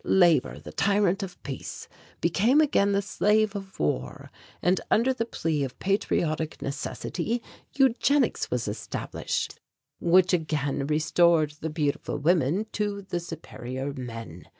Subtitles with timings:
[0.03, 1.87] Labour, the tyrant of peace,
[2.21, 7.39] became again the slave of war, and under the plea of patriotic necessity
[7.77, 9.59] eugenics was established,
[9.99, 14.47] which again restored the beautiful women to the superior men.